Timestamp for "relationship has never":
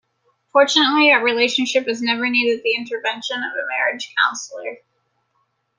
1.23-2.27